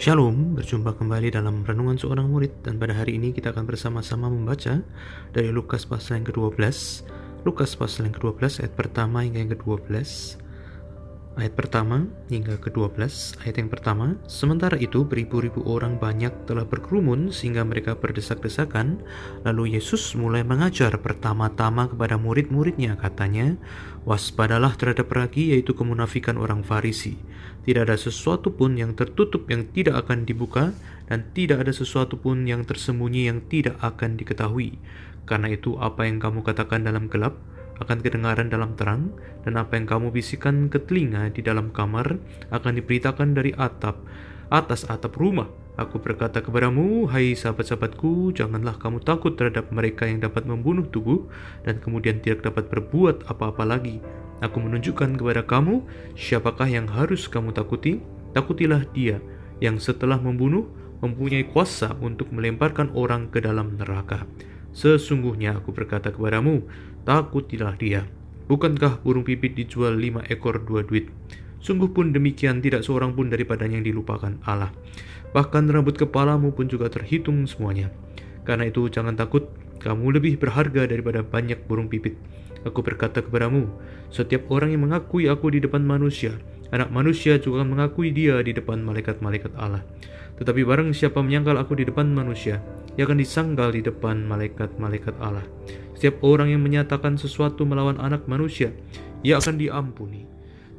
Shalom, 0.00 0.56
berjumpa 0.56 0.96
kembali 0.96 1.28
dalam 1.28 1.60
Renungan 1.60 2.00
Seorang 2.00 2.32
Murid. 2.32 2.64
Dan 2.64 2.80
pada 2.80 2.96
hari 2.96 3.20
ini 3.20 3.36
kita 3.36 3.52
akan 3.52 3.68
bersama-sama 3.68 4.32
membaca 4.32 4.80
dari 5.36 5.52
Lukas 5.52 5.84
pasal 5.84 6.24
yang 6.24 6.32
ke-12 6.32 6.56
Lukas 7.44 7.76
pasal 7.76 8.08
yang 8.08 8.16
ke-12 8.16 8.64
ayat 8.64 8.72
pertama 8.72 9.20
hingga 9.28 9.44
yang 9.44 9.52
ke-12 9.52 9.92
Ayat 11.38 11.54
pertama 11.54 12.10
hingga 12.26 12.58
ke-12 12.58 12.98
Ayat 13.46 13.62
yang 13.62 13.70
pertama 13.70 14.18
Sementara 14.26 14.74
itu 14.74 15.06
beribu-ribu 15.06 15.62
orang 15.62 15.94
banyak 15.94 16.34
telah 16.50 16.66
berkerumun 16.66 17.30
sehingga 17.30 17.62
mereka 17.62 17.94
berdesak-desakan. 17.94 18.98
Lalu 19.46 19.78
Yesus 19.78 20.18
mulai 20.18 20.42
mengajar 20.42 20.90
pertama-tama 20.98 21.86
kepada 21.86 22.18
murid-muridnya 22.18 22.98
katanya 22.98 23.54
Waspadalah 24.02 24.74
terhadap 24.74 25.06
ragi 25.12 25.54
yaitu 25.54 25.70
kemunafikan 25.76 26.34
orang 26.34 26.66
Farisi. 26.66 27.14
Tidak 27.60 27.84
ada 27.84 27.94
sesuatu 28.00 28.50
pun 28.56 28.72
yang 28.74 28.96
tertutup 28.96 29.44
yang 29.52 29.68
tidak 29.70 30.08
akan 30.08 30.24
dibuka, 30.24 30.72
dan 31.12 31.28
tidak 31.36 31.68
ada 31.68 31.72
sesuatu 31.76 32.16
pun 32.16 32.48
yang 32.48 32.64
tersembunyi 32.64 33.28
yang 33.28 33.44
tidak 33.52 33.76
akan 33.84 34.16
diketahui. 34.16 34.80
Karena 35.28 35.52
itu, 35.52 35.76
apa 35.76 36.08
yang 36.08 36.16
kamu 36.16 36.40
katakan 36.40 36.80
dalam 36.80 37.12
gelap 37.12 37.36
akan 37.80 37.98
kedengaran 38.04 38.52
dalam 38.52 38.76
terang, 38.76 39.16
dan 39.42 39.56
apa 39.56 39.76
yang 39.76 39.88
kamu 39.88 40.12
bisikan 40.12 40.68
ke 40.68 40.78
telinga 40.78 41.32
di 41.32 41.40
dalam 41.40 41.72
kamar 41.72 42.20
akan 42.52 42.72
diberitakan 42.76 43.32
dari 43.32 43.56
atap, 43.56 43.98
atas 44.52 44.84
atap 44.86 45.16
rumah. 45.16 45.48
Aku 45.80 45.96
berkata 45.96 46.44
kepadamu, 46.44 47.08
hai 47.08 47.32
sahabat-sahabatku, 47.32 48.36
janganlah 48.36 48.76
kamu 48.76 49.00
takut 49.00 49.32
terhadap 49.32 49.72
mereka 49.72 50.04
yang 50.04 50.20
dapat 50.20 50.44
membunuh 50.44 50.84
tubuh 50.84 51.24
dan 51.64 51.80
kemudian 51.80 52.20
tidak 52.20 52.44
dapat 52.44 52.68
berbuat 52.68 53.24
apa-apa 53.32 53.64
lagi. 53.64 53.96
Aku 54.44 54.60
menunjukkan 54.60 55.16
kepada 55.16 55.40
kamu 55.48 55.80
siapakah 56.20 56.68
yang 56.68 56.84
harus 56.84 57.28
kamu 57.32 57.56
takuti. 57.56 58.04
Takutilah 58.36 58.86
dia 58.92 59.24
yang 59.64 59.80
setelah 59.80 60.20
membunuh 60.20 60.68
mempunyai 61.00 61.48
kuasa 61.48 61.96
untuk 62.04 62.28
melemparkan 62.28 62.92
orang 62.92 63.32
ke 63.32 63.40
dalam 63.40 63.80
neraka. 63.80 64.28
Sesungguhnya 64.70 65.58
aku 65.58 65.74
berkata 65.74 66.14
kepadamu, 66.14 66.62
takutilah 67.02 67.74
dia. 67.74 68.06
Bukankah 68.50 69.02
burung 69.02 69.22
pipit 69.22 69.54
dijual 69.54 69.94
lima 69.94 70.26
ekor 70.26 70.62
dua 70.66 70.82
duit? 70.82 71.10
Sungguh 71.60 71.92
pun 71.92 72.10
demikian 72.10 72.64
tidak 72.64 72.82
seorang 72.82 73.12
pun 73.12 73.28
daripadanya 73.28 73.78
yang 73.78 73.86
dilupakan 73.86 74.40
Allah. 74.48 74.72
Bahkan 75.30 75.70
rambut 75.70 75.94
kepalamu 75.94 76.50
pun 76.50 76.66
juga 76.66 76.90
terhitung 76.90 77.46
semuanya. 77.46 77.92
Karena 78.42 78.66
itu 78.66 78.88
jangan 78.90 79.14
takut, 79.14 79.46
kamu 79.78 80.18
lebih 80.18 80.40
berharga 80.40 80.88
daripada 80.88 81.22
banyak 81.22 81.68
burung 81.68 81.86
pipit. 81.86 82.18
Aku 82.66 82.84
berkata 82.84 83.24
kepadamu, 83.24 83.68
setiap 84.12 84.50
orang 84.52 84.74
yang 84.74 84.84
mengakui 84.84 85.30
aku 85.30 85.48
di 85.48 85.64
depan 85.64 85.80
manusia, 85.80 86.36
anak 86.68 86.92
manusia 86.92 87.40
juga 87.40 87.64
mengakui 87.64 88.12
dia 88.12 88.36
di 88.44 88.52
depan 88.52 88.84
malaikat-malaikat 88.84 89.56
Allah. 89.56 89.80
Tetapi 90.40 90.64
barang 90.64 90.96
siapa 90.96 91.20
menyangkal 91.20 91.60
aku 91.60 91.76
di 91.76 91.84
depan 91.84 92.08
manusia, 92.16 92.64
ia 92.96 93.04
akan 93.04 93.20
disangkal 93.20 93.76
di 93.76 93.84
depan 93.84 94.24
malaikat-malaikat 94.24 95.20
Allah. 95.20 95.44
Setiap 95.92 96.24
orang 96.24 96.48
yang 96.48 96.64
menyatakan 96.64 97.20
sesuatu 97.20 97.68
melawan 97.68 98.00
anak 98.00 98.24
manusia, 98.24 98.72
ia 99.20 99.36
akan 99.36 99.60
diampuni. 99.60 100.24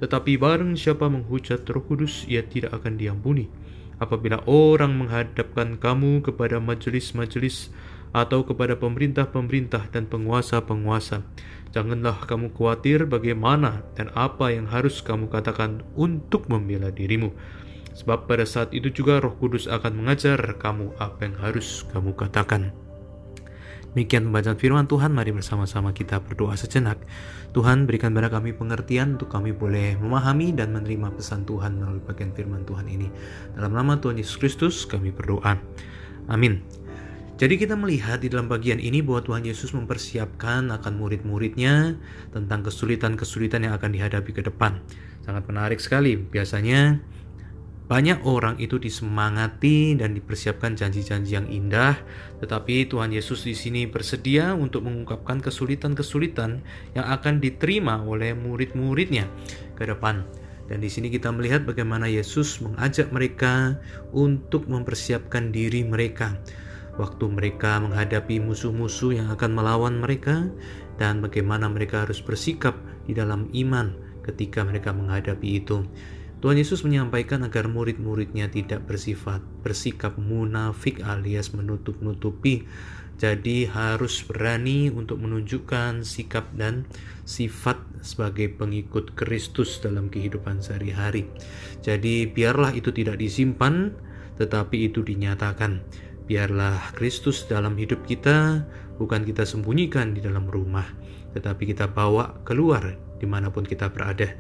Tetapi 0.02 0.34
barang 0.42 0.73
siapa 0.73 1.06
menghujat 1.06 1.62
roh 1.70 1.86
kudus, 1.86 2.26
ia 2.26 2.42
tidak 2.42 2.73
akan 2.73 2.98
diampuni. 2.98 3.53
Apabila 4.02 4.42
orang 4.50 4.98
menghadapkan 4.98 5.78
kamu 5.78 6.25
kepada 6.25 6.58
majelis-majelis 6.58 7.70
atau 8.12 8.44
kepada 8.44 8.75
pemerintah-pemerintah 8.75 9.88
dan 9.94 10.09
penguasa-penguasa. 10.09 11.23
Janganlah 11.72 12.28
kamu 12.28 12.52
khawatir 12.52 13.08
bagaimana 13.08 13.88
dan 13.96 14.12
apa 14.12 14.52
yang 14.52 14.68
harus 14.68 15.00
kamu 15.00 15.31
katakan 15.31 15.85
untuk 15.96 16.52
membela 16.52 16.91
dirimu. 16.91 17.31
Sebab 17.91 18.28
pada 18.28 18.47
saat 18.47 18.72
itu 18.72 18.88
juga 18.91 19.19
roh 19.19 19.35
kudus 19.35 19.68
akan 19.68 20.03
mengajar 20.03 20.40
kamu 20.59 20.96
apa 20.97 21.28
yang 21.28 21.35
harus 21.40 21.84
kamu 21.91 22.16
katakan. 22.16 22.72
Demikian 23.91 24.31
pembacaan 24.31 24.56
firman 24.56 24.88
Tuhan, 24.88 25.12
mari 25.12 25.35
bersama-sama 25.35 25.91
kita 25.91 26.24
berdoa 26.24 26.56
sejenak. 26.56 26.96
Tuhan 27.52 27.84
berikan 27.84 28.16
pada 28.16 28.31
kami 28.31 28.56
pengertian 28.56 29.19
untuk 29.19 29.28
kami 29.28 29.52
boleh 29.52 30.00
memahami 30.00 30.56
dan 30.56 30.72
menerima 30.72 31.12
pesan 31.12 31.44
Tuhan 31.44 31.75
melalui 31.75 32.00
bagian 32.00 32.31
firman 32.31 32.63
Tuhan 32.63 32.88
ini. 32.88 33.12
Dalam 33.52 33.75
nama 33.75 34.00
Tuhan 34.00 34.16
Yesus 34.16 34.40
Kristus 34.40 34.88
kami 34.88 35.12
berdoa. 35.12 35.59
Amin. 36.31 36.63
Jadi 37.35 37.59
kita 37.59 37.75
melihat 37.75 38.23
di 38.23 38.31
dalam 38.31 38.47
bagian 38.47 38.79
ini 38.79 39.03
bahwa 39.03 39.25
Tuhan 39.28 39.44
Yesus 39.44 39.75
mempersiapkan 39.75 40.72
akan 40.72 40.94
murid-muridnya 40.96 42.00
tentang 42.31 42.63
kesulitan-kesulitan 42.63 43.68
yang 43.68 43.75
akan 43.75 43.91
dihadapi 43.91 44.31
ke 44.31 44.46
depan. 44.46 44.79
Sangat 45.28 45.50
menarik 45.52 45.84
sekali. 45.84 46.16
Biasanya 46.16 47.02
banyak 47.90 48.24
orang 48.24 48.56
itu 48.62 48.80
disemangati 48.80 50.00
dan 50.00 50.16
dipersiapkan 50.16 50.80
janji-janji 50.80 51.36
yang 51.36 51.47
indah, 51.52 52.00
tetapi 52.40 52.88
Tuhan 52.88 53.12
Yesus 53.12 53.44
di 53.44 53.53
sini 53.53 53.84
bersedia 53.86 54.56
untuk 54.56 54.88
mengungkapkan 54.88 55.44
kesulitan-kesulitan 55.44 56.64
yang 56.96 57.06
akan 57.06 57.44
diterima 57.44 58.00
oleh 58.02 58.31
murid-muridnya 58.31 59.28
ke 59.75 59.84
depan. 59.84 60.24
Dan 60.72 60.80
di 60.80 60.88
sini 60.88 61.12
kita 61.12 61.36
melihat 61.36 61.68
bagaimana 61.68 62.08
Yesus 62.08 62.64
mengajak 62.64 63.12
mereka 63.12 63.75
untuk 64.16 64.72
mempersiapkan 64.72 65.52
diri 65.52 65.84
mereka 65.84 66.40
waktu 67.00 67.25
mereka 67.31 67.80
menghadapi 67.80 68.44
musuh-musuh 68.44 69.16
yang 69.16 69.28
akan 69.31 69.52
melawan 69.56 70.00
mereka, 70.00 70.47
dan 71.00 71.24
bagaimana 71.24 71.66
mereka 71.72 72.03
harus 72.06 72.20
bersikap 72.20 72.75
di 73.08 73.16
dalam 73.16 73.47
iman 73.56 73.96
ketika 74.28 74.62
mereka 74.62 74.91
menghadapi 74.91 75.64
itu. 75.64 75.81
Tuhan 76.41 76.57
Yesus 76.57 76.81
menyampaikan 76.81 77.46
agar 77.46 77.69
murid-muridnya 77.69 78.50
tidak 78.50 78.90
bersifat 78.90 79.46
bersikap 79.62 80.18
munafik 80.18 80.97
alias 81.06 81.53
menutup-nutupi. 81.53 82.66
Jadi 83.22 83.69
harus 83.69 84.25
berani 84.25 84.90
untuk 84.90 85.22
menunjukkan 85.22 86.02
sikap 86.02 86.50
dan 86.57 86.90
sifat 87.29 87.78
sebagai 88.02 88.50
pengikut 88.57 89.13
Kristus 89.13 89.78
dalam 89.78 90.09
kehidupan 90.09 90.66
sehari-hari. 90.66 91.29
Jadi 91.85 92.25
biarlah 92.25 92.73
itu 92.73 92.90
tidak 92.90 93.22
disimpan 93.22 93.94
tetapi 94.41 94.90
itu 94.90 95.06
dinyatakan. 95.06 95.85
Biarlah 96.25 96.97
Kristus 96.97 97.46
dalam 97.46 97.78
hidup 97.78 98.02
kita 98.09 98.66
bukan 98.97 99.22
kita 99.22 99.46
sembunyikan 99.46 100.18
di 100.18 100.25
dalam 100.25 100.50
rumah, 100.50 100.90
tetapi 101.38 101.69
kita 101.69 101.94
bawa 101.94 102.41
keluar 102.41 102.97
di 103.22 103.29
mana 103.29 103.53
pun 103.53 103.62
kita 103.62 103.94
berada. 103.94 104.34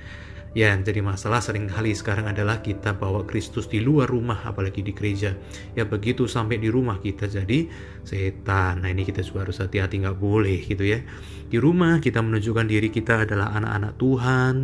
Ya, 0.51 0.75
yang 0.75 0.83
jadi 0.83 0.99
masalah 0.99 1.39
sering 1.39 1.71
kali 1.71 1.95
sekarang 1.95 2.27
adalah 2.27 2.59
kita 2.59 2.99
bawa 2.99 3.23
Kristus 3.23 3.71
di 3.71 3.79
luar 3.79 4.11
rumah, 4.11 4.43
apalagi 4.43 4.83
di 4.83 4.91
gereja. 4.91 5.31
Ya 5.79 5.87
begitu 5.87 6.27
sampai 6.27 6.59
di 6.59 6.67
rumah 6.67 6.99
kita 6.99 7.31
jadi 7.31 7.71
setan. 8.03 8.83
Nah 8.83 8.91
ini 8.91 9.07
kita 9.07 9.23
juga 9.23 9.47
harus 9.47 9.63
hati-hati, 9.63 10.03
nggak 10.03 10.19
boleh 10.19 10.59
gitu 10.67 10.83
ya. 10.83 10.99
Di 11.47 11.55
rumah 11.55 12.03
kita 12.03 12.19
menunjukkan 12.19 12.67
diri 12.67 12.91
kita 12.91 13.23
adalah 13.23 13.55
anak-anak 13.55 13.93
Tuhan, 13.95 14.55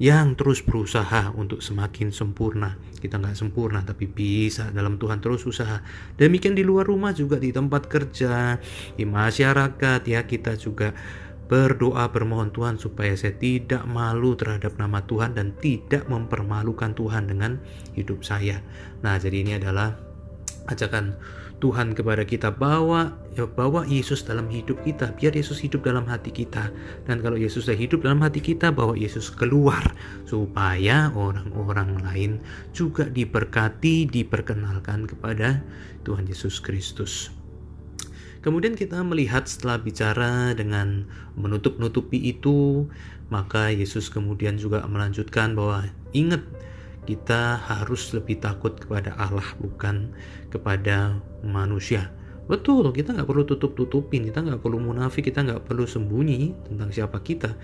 yang 0.00 0.32
terus 0.32 0.64
berusaha 0.64 1.34
untuk 1.36 1.60
semakin 1.60 2.08
sempurna. 2.14 2.78
Kita 3.02 3.18
nggak 3.20 3.36
sempurna, 3.36 3.84
tapi 3.84 4.08
bisa 4.08 4.72
dalam 4.72 4.96
Tuhan 4.96 5.20
terus 5.20 5.44
usaha. 5.44 5.84
Demikian 6.16 6.56
di 6.56 6.64
luar 6.64 6.88
rumah 6.88 7.10
juga 7.12 7.36
di 7.36 7.52
tempat 7.52 7.90
kerja, 7.90 8.62
di 8.96 9.04
masyarakat 9.04 10.00
ya 10.06 10.24
kita 10.24 10.56
juga 10.56 10.94
berdoa 11.50 12.06
bermohon 12.14 12.54
Tuhan 12.54 12.78
supaya 12.78 13.10
saya 13.18 13.34
tidak 13.34 13.82
malu 13.90 14.38
terhadap 14.38 14.78
nama 14.78 15.02
Tuhan 15.02 15.34
dan 15.34 15.50
tidak 15.58 16.06
mempermalukan 16.06 16.94
Tuhan 16.94 17.26
dengan 17.26 17.58
hidup 17.98 18.22
saya. 18.22 18.62
Nah, 19.02 19.18
jadi 19.18 19.42
ini 19.42 19.58
adalah 19.58 19.98
ajakan 20.70 21.18
Tuhan 21.58 21.98
kepada 21.98 22.22
kita. 22.22 22.54
Bawa 22.54 23.18
ya, 23.34 23.50
bawa 23.50 23.82
Yesus 23.82 24.22
dalam 24.22 24.46
hidup 24.46 24.78
kita. 24.86 25.10
Biar 25.18 25.34
Yesus 25.34 25.58
hidup 25.58 25.82
dalam 25.82 26.06
hati 26.06 26.30
kita. 26.30 26.70
Dan 27.10 27.18
kalau 27.18 27.34
Yesus 27.34 27.66
sudah 27.66 27.74
hidup 27.74 28.06
dalam 28.06 28.22
hati 28.22 28.38
kita 28.38 28.70
bawa 28.70 28.94
Yesus 28.94 29.34
keluar. 29.34 29.82
Supaya 30.30 31.10
orang-orang 31.18 31.98
lain 31.98 32.32
juga 32.70 33.10
diberkati 33.10 34.06
diperkenalkan 34.06 35.10
kepada 35.10 35.66
Tuhan 36.06 36.30
Yesus 36.30 36.62
Kristus 36.62 37.39
Kemudian 38.40 38.72
kita 38.72 39.04
melihat 39.04 39.44
setelah 39.44 39.76
bicara 39.76 40.56
dengan 40.56 41.04
menutup-nutupi 41.36 42.16
itu, 42.16 42.88
maka 43.28 43.68
Yesus 43.68 44.08
kemudian 44.08 44.56
juga 44.56 44.80
melanjutkan 44.88 45.52
bahwa 45.52 45.84
ingat 46.16 46.40
kita 47.04 47.60
harus 47.60 48.16
lebih 48.16 48.40
takut 48.40 48.80
kepada 48.80 49.12
Allah 49.20 49.44
bukan 49.60 50.16
kepada 50.48 51.20
manusia. 51.44 52.08
Betul, 52.50 52.90
kita 52.90 53.14
nggak 53.14 53.30
perlu 53.30 53.46
tutup-tutupin, 53.46 54.26
kita 54.26 54.42
nggak 54.42 54.58
perlu 54.58 54.82
munafik, 54.82 55.30
kita 55.30 55.46
nggak 55.46 55.70
perlu 55.70 55.86
sembunyi 55.86 56.66
tentang 56.66 56.90
siapa 56.90 57.22
kita. 57.22 57.54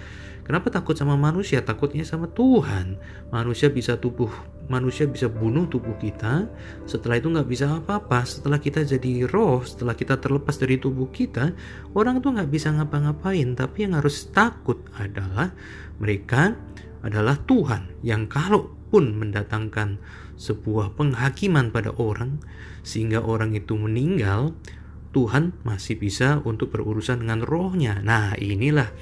Kenapa 0.46 0.70
takut 0.70 0.94
sama 0.94 1.18
manusia? 1.18 1.58
Takutnya 1.58 2.06
sama 2.06 2.30
Tuhan. 2.30 2.94
Manusia 3.34 3.66
bisa 3.66 3.98
tubuh, 3.98 4.30
manusia 4.70 5.10
bisa 5.10 5.26
bunuh 5.26 5.66
tubuh 5.66 5.98
kita. 5.98 6.46
Setelah 6.86 7.18
itu 7.18 7.26
nggak 7.26 7.50
bisa 7.50 7.82
apa-apa. 7.82 8.22
Setelah 8.22 8.62
kita 8.62 8.86
jadi 8.86 9.26
roh, 9.26 9.66
setelah 9.66 9.98
kita 9.98 10.22
terlepas 10.22 10.54
dari 10.54 10.78
tubuh 10.78 11.10
kita, 11.10 11.50
orang 11.98 12.22
tuh 12.22 12.38
nggak 12.38 12.46
bisa 12.46 12.70
ngapa-ngapain. 12.70 13.58
Tapi 13.58 13.90
yang 13.90 13.98
harus 13.98 14.30
takut 14.30 14.86
adalah 14.94 15.50
mereka 15.98 16.54
adalah 17.02 17.34
Tuhan 17.42 17.90
yang 18.06 18.30
kalau 18.30 18.70
pun 18.86 19.18
mendatangkan 19.18 19.98
sebuah 20.36 20.94
penghakiman 20.96 21.72
pada 21.72 21.92
orang 21.96 22.40
sehingga 22.86 23.24
orang 23.24 23.56
itu 23.56 23.74
meninggal, 23.74 24.54
Tuhan 25.10 25.56
masih 25.64 25.96
bisa 25.96 26.44
untuk 26.44 26.76
berurusan 26.76 27.24
dengan 27.24 27.40
rohnya. 27.40 28.04
Nah, 28.04 28.36
inilah 28.36 28.92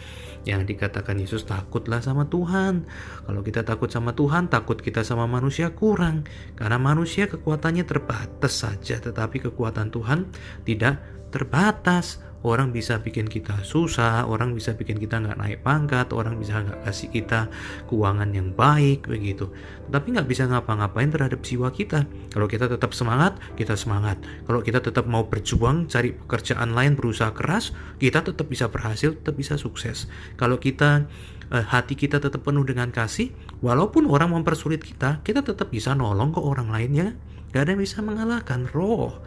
yang 0.44 0.68
dikatakan 0.68 1.18
Yesus 1.18 1.48
takutlah 1.48 2.04
sama 2.04 2.28
Tuhan. 2.28 2.86
Kalau 3.26 3.40
kita 3.40 3.64
takut 3.64 3.90
sama 3.90 4.12
Tuhan, 4.14 4.52
takut 4.52 4.78
kita 4.78 5.02
sama 5.02 5.24
manusia 5.24 5.72
kurang. 5.72 6.28
Karena 6.54 6.76
manusia 6.78 7.26
kekuatannya 7.26 7.84
terbatas 7.88 8.62
saja, 8.62 9.00
tetapi 9.00 9.42
kekuatan 9.50 9.90
Tuhan 9.90 10.30
tidak 10.62 11.00
terbatas. 11.32 12.22
Orang 12.44 12.76
bisa 12.76 13.00
bikin 13.00 13.24
kita 13.24 13.64
susah, 13.64 14.28
orang 14.28 14.52
bisa 14.52 14.76
bikin 14.76 15.00
kita 15.00 15.16
nggak 15.16 15.40
naik 15.40 15.64
pangkat, 15.64 16.12
orang 16.12 16.36
bisa 16.36 16.60
nggak 16.60 16.84
kasih 16.84 17.08
kita 17.08 17.48
keuangan 17.88 18.28
yang 18.36 18.52
baik 18.52 19.08
begitu. 19.08 19.48
Tapi 19.88 20.12
nggak 20.12 20.28
bisa 20.28 20.44
ngapa-ngapain 20.52 21.08
terhadap 21.08 21.40
jiwa 21.40 21.72
kita. 21.72 22.04
Kalau 22.28 22.44
kita 22.44 22.68
tetap 22.68 22.92
semangat, 22.92 23.40
kita 23.56 23.80
semangat. 23.80 24.20
Kalau 24.44 24.60
kita 24.60 24.84
tetap 24.84 25.08
mau 25.08 25.24
berjuang, 25.24 25.88
cari 25.88 26.12
pekerjaan 26.12 26.76
lain, 26.76 27.00
berusaha 27.00 27.32
keras, 27.32 27.72
kita 27.96 28.20
tetap 28.20 28.44
bisa 28.44 28.68
berhasil, 28.68 29.16
tetap 29.16 29.40
bisa 29.40 29.56
sukses. 29.56 30.12
Kalau 30.36 30.60
kita 30.60 31.08
eh, 31.48 31.64
hati 31.64 31.96
kita 31.96 32.20
tetap 32.20 32.44
penuh 32.44 32.68
dengan 32.68 32.92
kasih, 32.92 33.32
walaupun 33.64 34.04
orang 34.04 34.36
mempersulit 34.36 34.84
kita, 34.84 35.24
kita 35.24 35.40
tetap 35.40 35.72
bisa 35.72 35.96
nolong 35.96 36.36
ke 36.36 36.44
orang 36.44 36.68
lainnya. 36.68 37.16
Gak 37.56 37.64
ada 37.64 37.72
yang 37.72 37.80
bisa 37.80 38.04
mengalahkan 38.04 38.68
roh. 38.76 39.24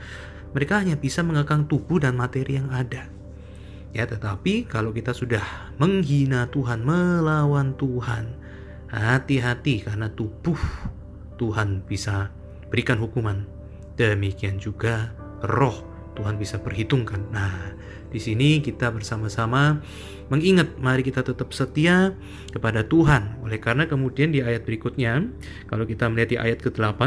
Mereka 0.58 0.82
hanya 0.82 0.98
bisa 0.98 1.22
mengekang 1.22 1.70
tubuh 1.70 2.02
dan 2.02 2.18
materi 2.18 2.58
yang 2.58 2.74
ada. 2.74 3.06
Ya, 3.94 4.10
tetapi 4.10 4.66
kalau 4.66 4.90
kita 4.90 5.14
sudah 5.14 5.46
menghina 5.78 6.50
Tuhan, 6.50 6.82
melawan 6.82 7.78
Tuhan, 7.78 8.34
hati-hati 8.90 9.86
karena 9.86 10.10
tubuh 10.10 10.58
Tuhan 11.38 11.86
bisa 11.86 12.34
berikan 12.74 12.98
hukuman. 12.98 13.46
Demikian 14.02 14.58
juga 14.58 15.14
roh 15.46 15.86
Tuhan 16.18 16.42
bisa 16.42 16.58
perhitungkan. 16.58 17.30
Nah, 17.30 17.78
di 18.08 18.18
sini 18.18 18.64
kita 18.64 18.90
bersama-sama 18.90 19.84
mengingat 20.28 20.76
mari 20.80 21.04
kita 21.04 21.24
tetap 21.24 21.52
setia 21.56 22.16
kepada 22.52 22.84
Tuhan. 22.84 23.40
Oleh 23.44 23.60
karena 23.60 23.88
kemudian 23.88 24.32
di 24.32 24.44
ayat 24.44 24.64
berikutnya, 24.68 25.28
kalau 25.72 25.88
kita 25.88 26.08
melihat 26.12 26.30
di 26.36 26.38
ayat 26.40 26.60
ke-8, 26.64 27.00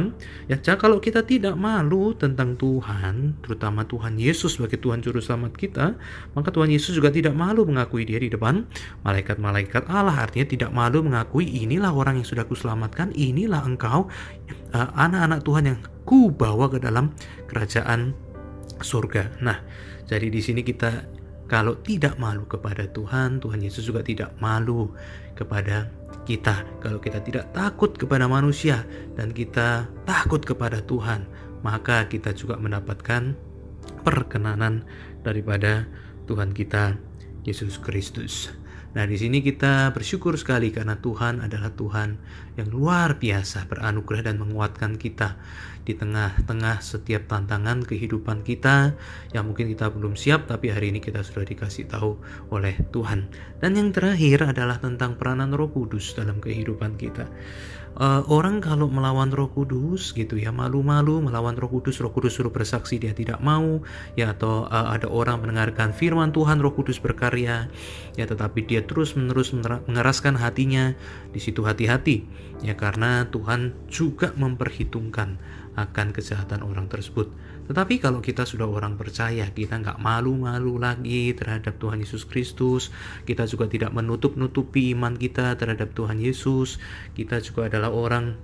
ya 0.48 0.56
kalau 0.76 1.00
kita 1.00 1.24
tidak 1.24 1.56
malu 1.56 2.16
tentang 2.16 2.56
Tuhan, 2.56 3.36
terutama 3.44 3.84
Tuhan 3.84 4.16
Yesus 4.16 4.56
sebagai 4.56 4.80
Tuhan 4.80 5.04
juru 5.04 5.20
selamat 5.20 5.52
kita, 5.56 5.86
maka 6.32 6.48
Tuhan 6.52 6.72
Yesus 6.72 6.96
juga 6.96 7.12
tidak 7.12 7.36
malu 7.36 7.64
mengakui 7.68 8.08
dia 8.08 8.20
di 8.20 8.32
depan 8.32 8.64
malaikat-malaikat 9.04 9.88
Allah. 9.88 10.16
Artinya 10.16 10.48
tidak 10.48 10.70
malu 10.72 11.04
mengakui 11.04 11.44
inilah 11.44 11.92
orang 11.92 12.20
yang 12.20 12.28
sudah 12.28 12.44
kuselamatkan, 12.48 13.12
inilah 13.16 13.64
engkau 13.64 14.08
eh, 14.48 14.88
anak-anak 14.96 15.40
uh, 15.40 15.44
Tuhan 15.44 15.64
yang 15.68 15.78
ku 16.08 16.32
bawa 16.32 16.72
ke 16.72 16.80
dalam 16.80 17.12
kerajaan 17.52 18.29
surga. 18.82 19.40
Nah, 19.44 19.58
jadi 20.06 20.26
di 20.28 20.40
sini 20.42 20.60
kita 20.66 21.06
kalau 21.50 21.74
tidak 21.82 22.14
malu 22.22 22.46
kepada 22.46 22.86
Tuhan, 22.86 23.42
Tuhan 23.42 23.58
Yesus 23.58 23.82
juga 23.90 24.06
tidak 24.06 24.38
malu 24.38 24.94
kepada 25.34 25.90
kita. 26.22 26.62
Kalau 26.78 27.02
kita 27.02 27.18
tidak 27.26 27.50
takut 27.50 27.90
kepada 27.98 28.30
manusia 28.30 28.86
dan 29.18 29.34
kita 29.34 29.90
takut 30.06 30.38
kepada 30.46 30.78
Tuhan, 30.78 31.26
maka 31.66 32.06
kita 32.06 32.30
juga 32.38 32.54
mendapatkan 32.54 33.34
perkenanan 34.06 34.86
daripada 35.26 35.90
Tuhan 36.30 36.54
kita 36.54 36.94
Yesus 37.42 37.82
Kristus. 37.82 38.54
Nah, 38.90 39.06
di 39.06 39.14
sini 39.14 39.38
kita 39.38 39.94
bersyukur 39.94 40.34
sekali 40.34 40.74
karena 40.74 40.98
Tuhan 40.98 41.38
adalah 41.38 41.70
Tuhan 41.70 42.18
yang 42.58 42.68
luar 42.74 43.22
biasa 43.22 43.70
beranugerah 43.70 44.26
dan 44.26 44.42
menguatkan 44.42 44.98
kita 44.98 45.38
di 45.86 45.94
tengah-tengah 45.94 46.82
setiap 46.82 47.30
tantangan 47.30 47.86
kehidupan 47.86 48.42
kita 48.42 48.98
yang 49.30 49.46
mungkin 49.46 49.70
kita 49.70 49.94
belum 49.94 50.18
siap 50.18 50.50
tapi 50.50 50.74
hari 50.74 50.90
ini 50.90 50.98
kita 50.98 51.22
sudah 51.22 51.46
dikasih 51.46 51.86
tahu 51.86 52.18
oleh 52.50 52.82
Tuhan. 52.90 53.30
Dan 53.62 53.78
yang 53.78 53.94
terakhir 53.94 54.50
adalah 54.50 54.82
tentang 54.82 55.14
peranan 55.14 55.54
Roh 55.54 55.70
Kudus 55.70 56.18
dalam 56.18 56.42
kehidupan 56.42 56.98
kita 56.98 57.30
uh, 57.98 58.22
orang 58.30 58.62
kalau 58.62 58.86
melawan 58.86 59.32
Roh 59.34 59.50
Kudus 59.50 60.14
gitu 60.14 60.38
ya 60.38 60.54
malu-malu 60.54 61.24
melawan 61.24 61.56
Roh 61.58 61.70
Kudus 61.72 61.98
Roh 61.98 62.12
Kudus 62.12 62.38
suruh 62.38 62.52
bersaksi 62.52 63.00
dia 63.00 63.16
tidak 63.16 63.42
mau 63.42 63.82
ya 64.14 64.36
atau 64.36 64.68
uh, 64.68 64.92
ada 64.94 65.10
orang 65.10 65.42
mendengarkan 65.42 65.90
firman 65.90 66.30
Tuhan 66.30 66.62
Roh 66.62 66.76
Kudus 66.76 67.02
berkarya 67.02 67.66
ya 68.14 68.24
tetapi 68.28 68.68
dia 68.68 68.84
terus-menerus 68.84 69.56
mengeraskan 69.56 70.38
hatinya 70.38 70.94
di 71.32 71.40
situ 71.42 71.64
hati-hati 71.66 72.22
ya 72.60 72.76
karena 72.76 73.26
Tuhan 73.32 73.72
juga 73.88 74.36
memperhitungkan 74.36 75.40
akan 75.80 76.12
kejahatan 76.12 76.60
orang 76.60 76.86
tersebut 76.92 77.32
tetapi 77.70 78.02
kalau 78.02 78.18
kita 78.18 78.42
sudah 78.42 78.66
orang 78.66 78.98
percaya, 78.98 79.46
kita 79.46 79.78
nggak 79.78 80.02
malu-malu 80.02 80.82
lagi 80.82 81.30
terhadap 81.38 81.78
Tuhan 81.78 82.02
Yesus 82.02 82.26
Kristus. 82.26 82.90
Kita 83.22 83.46
juga 83.46 83.70
tidak 83.70 83.94
menutup-nutupi 83.94 84.90
iman 84.98 85.14
kita 85.14 85.54
terhadap 85.54 85.94
Tuhan 85.94 86.18
Yesus. 86.18 86.82
Kita 87.14 87.38
juga 87.38 87.70
adalah 87.70 87.94
orang 87.94 88.34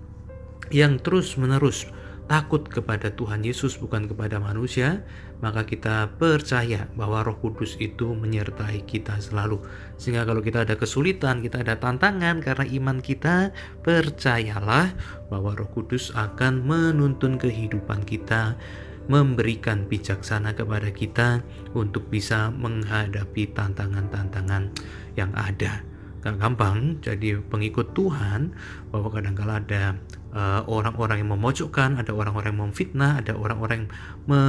yang 0.70 1.02
terus-menerus 1.02 1.90
takut 2.26 2.66
kepada 2.66 3.14
Tuhan 3.14 3.46
Yesus 3.46 3.78
bukan 3.78 4.10
kepada 4.10 4.42
manusia, 4.42 5.06
maka 5.38 5.62
kita 5.62 6.18
percaya 6.18 6.90
bahwa 6.98 7.22
Roh 7.22 7.38
Kudus 7.38 7.78
itu 7.78 8.18
menyertai 8.18 8.82
kita 8.82 9.22
selalu. 9.22 9.62
Sehingga 9.94 10.26
kalau 10.26 10.42
kita 10.42 10.66
ada 10.66 10.74
kesulitan, 10.74 11.38
kita 11.38 11.62
ada 11.62 11.78
tantangan 11.78 12.42
karena 12.42 12.66
iman 12.82 12.98
kita, 12.98 13.54
percayalah 13.86 14.90
bahwa 15.30 15.54
Roh 15.54 15.70
Kudus 15.70 16.10
akan 16.18 16.66
menuntun 16.66 17.38
kehidupan 17.38 18.02
kita 18.02 18.58
memberikan 19.06 19.86
bijaksana 19.86 20.58
kepada 20.58 20.90
kita 20.90 21.46
untuk 21.78 22.10
bisa 22.10 22.50
menghadapi 22.50 23.54
tantangan-tantangan 23.54 24.74
yang 25.14 25.30
ada. 25.38 25.85
Gak 26.26 26.42
gampang 26.42 26.98
jadi 26.98 27.38
pengikut 27.38 27.94
Tuhan 27.94 28.50
bahwa 28.90 29.14
kadang-kala 29.14 29.62
ada 29.62 29.94
eh, 30.34 30.60
orang-orang 30.66 31.16
uh, 31.16 31.22
yang 31.22 31.30
memojokkan, 31.38 32.02
ada 32.02 32.10
orang-orang 32.10 32.50
yang 32.50 32.62
memfitnah, 32.66 33.22
ada 33.22 33.38
orang-orang 33.38 33.86
yang 33.86 33.90
me 34.26 34.40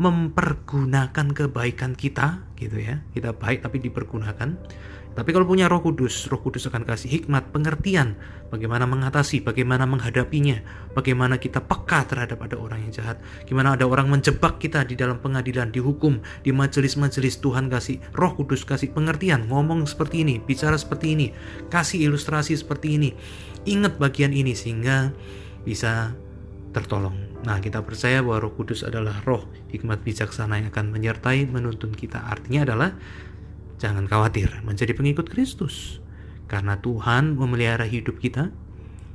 mempergunakan 0.00 1.28
kebaikan 1.36 1.92
kita 1.92 2.42
gitu 2.56 2.80
ya. 2.80 3.04
Kita 3.12 3.36
baik 3.36 3.62
tapi 3.62 3.84
dipergunakan 3.84 4.56
tapi 5.10 5.34
kalau 5.34 5.42
punya 5.42 5.66
Roh 5.66 5.82
Kudus, 5.82 6.30
Roh 6.30 6.38
Kudus 6.38 6.70
akan 6.70 6.86
kasih 6.86 7.10
hikmat, 7.10 7.50
pengertian, 7.50 8.14
bagaimana 8.48 8.86
mengatasi, 8.86 9.42
bagaimana 9.42 9.82
menghadapinya, 9.82 10.62
bagaimana 10.94 11.42
kita 11.42 11.60
peka 11.66 12.06
terhadap 12.06 12.38
ada 12.46 12.54
orang 12.54 12.86
yang 12.86 12.92
jahat, 12.94 13.18
gimana 13.44 13.74
ada 13.74 13.90
orang 13.90 14.06
menjebak 14.06 14.62
kita 14.62 14.86
di 14.86 14.94
dalam 14.94 15.18
pengadilan, 15.18 15.74
dihukum, 15.74 16.22
di 16.46 16.54
majelis-majelis 16.54 17.42
Tuhan 17.42 17.66
kasih 17.66 17.98
Roh 18.14 18.38
Kudus 18.38 18.62
kasih 18.62 18.94
pengertian, 18.94 19.50
ngomong 19.50 19.82
seperti 19.90 20.22
ini, 20.22 20.38
bicara 20.38 20.78
seperti 20.78 21.18
ini, 21.18 21.26
kasih 21.68 22.06
ilustrasi 22.06 22.54
seperti 22.54 22.94
ini. 22.94 23.10
Ingat 23.66 23.98
bagian 23.98 24.30
ini 24.30 24.54
sehingga 24.54 25.10
bisa 25.66 26.14
tertolong. 26.70 27.30
Nah, 27.40 27.58
kita 27.58 27.82
percaya 27.82 28.20
bahwa 28.22 28.46
Roh 28.46 28.52
Kudus 28.54 28.86
adalah 28.86 29.16
roh 29.24 29.48
hikmat 29.72 30.04
bijaksana 30.04 30.60
yang 30.60 30.68
akan 30.70 30.92
menyertai 30.92 31.48
menuntun 31.48 31.92
kita. 31.96 32.20
Artinya 32.30 32.68
adalah 32.68 32.94
Jangan 33.80 34.04
khawatir 34.04 34.60
menjadi 34.60 34.92
pengikut 34.92 35.32
Kristus. 35.32 36.04
Karena 36.44 36.76
Tuhan 36.76 37.40
memelihara 37.40 37.88
hidup 37.88 38.20
kita, 38.20 38.52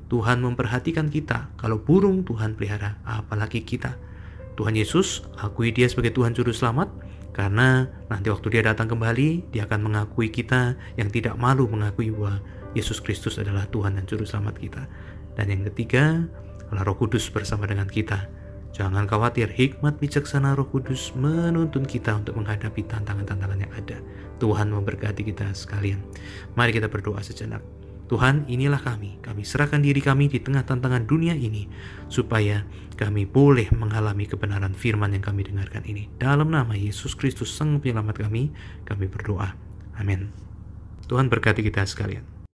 Tuhan 0.09 0.41
memperhatikan 0.41 1.13
kita. 1.13 1.53
Kalau 1.61 1.77
burung 1.77 2.25
Tuhan 2.25 2.57
pelihara, 2.57 2.97
apalagi 3.05 3.61
kita. 3.61 3.93
Tuhan 4.57 4.73
Yesus 4.73 5.21
akui 5.37 5.69
dia 5.69 5.85
sebagai 5.85 6.15
Tuhan 6.15 6.33
Juru 6.33 6.49
Selamat, 6.49 6.89
karena 7.35 7.91
nanti 8.09 8.31
waktu 8.31 8.47
dia 8.49 8.63
datang 8.65 8.89
kembali, 8.89 9.53
dia 9.53 9.67
akan 9.69 9.91
mengakui 9.91 10.31
kita 10.31 10.79
yang 10.95 11.11
tidak 11.11 11.35
malu 11.35 11.67
mengakui 11.67 12.09
bahwa 12.09 12.41
Yesus 12.73 13.03
Kristus 13.03 13.37
adalah 13.37 13.67
Tuhan 13.69 13.99
dan 13.99 14.07
Juru 14.07 14.23
Selamat 14.23 14.55
kita. 14.57 14.87
Dan 15.35 15.51
yang 15.51 15.61
ketiga, 15.69 16.25
Roh 16.71 16.97
Kudus 16.97 17.27
bersama 17.29 17.67
dengan 17.67 17.85
kita 17.91 18.31
Jangan 18.75 19.07
khawatir, 19.07 19.47
hikmat 19.55 20.03
bijaksana 20.03 20.51
Roh 20.51 20.67
Kudus 20.67 21.15
menuntun 21.15 21.87
kita 21.87 22.19
untuk 22.19 22.35
menghadapi 22.35 22.83
tantangan-tantangan 22.83 23.63
yang 23.63 23.71
ada. 23.71 24.03
Tuhan 24.35 24.67
memberkati 24.67 25.23
kita 25.23 25.47
sekalian. 25.55 26.03
Mari 26.59 26.75
kita 26.75 26.91
berdoa 26.91 27.23
sejenak. 27.23 27.63
Tuhan, 28.11 28.43
inilah 28.51 28.83
kami. 28.83 29.23
Kami 29.23 29.47
serahkan 29.47 29.79
diri 29.79 30.03
kami 30.03 30.27
di 30.27 30.43
tengah 30.43 30.67
tantangan 30.67 31.07
dunia 31.07 31.39
ini, 31.39 31.71
supaya 32.11 32.67
kami 32.99 33.23
boleh 33.23 33.71
mengalami 33.71 34.27
kebenaran 34.27 34.75
firman 34.75 35.15
yang 35.15 35.23
kami 35.23 35.47
dengarkan 35.47 35.87
ini. 35.87 36.11
Dalam 36.19 36.51
nama 36.51 36.75
Yesus 36.75 37.15
Kristus, 37.15 37.55
Sang 37.55 37.79
Penyelamat 37.79 38.27
kami, 38.27 38.51
kami 38.83 39.07
berdoa. 39.07 39.55
Amin. 39.95 40.35
Tuhan 41.07 41.31
berkati 41.31 41.63
kita 41.63 41.87
sekalian. 41.87 42.34